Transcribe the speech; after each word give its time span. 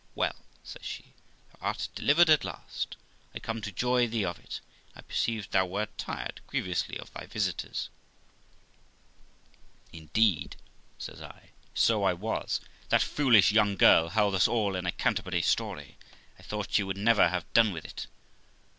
'Well', 0.15 0.47
says 0.63 0.81
she, 0.83 1.13
'thou 1.51 1.59
art 1.61 1.87
delivered 1.93 2.27
at 2.31 2.43
last; 2.43 2.97
I 3.35 3.39
come 3.39 3.61
to 3.61 3.71
joy 3.71 4.07
thee 4.07 4.25
of 4.25 4.39
it; 4.39 4.59
I 4.95 5.01
perceived 5.03 5.51
thou 5.51 5.67
wert 5.67 5.95
tired 5.99 6.41
grievously 6.47 6.97
of 6.97 7.13
thy 7.13 7.27
visitors.' 7.27 7.87
THE 9.91 9.99
LIFE 9.99 10.09
OF 10.09 10.15
ROXANA 10.15 10.53
367 10.55 10.55
'Indeed', 10.55 10.55
says 10.97 11.21
I, 11.21 11.51
'so 11.75 12.03
I 12.03 12.13
was; 12.13 12.61
that 12.89 13.03
foolish 13.03 13.51
young 13.51 13.77
girl 13.77 14.09
held 14.09 14.33
us 14.33 14.47
all 14.47 14.75
in 14.75 14.87
a 14.87 14.91
Canterbury 14.91 15.43
story; 15.43 15.97
I 16.39 16.41
thought 16.41 16.71
she 16.73 16.81
would 16.83 16.97
never 16.97 17.27
have 17.29 17.53
done 17.53 17.71
with 17.71 17.85
it.' 17.85 18.07